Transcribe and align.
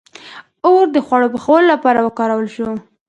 •اور 0.65 0.85
د 0.95 0.97
خوړو 1.05 1.31
پخولو 1.33 1.67
لپاره 1.73 1.99
وکارول 2.07 2.47
شو. 2.55 2.67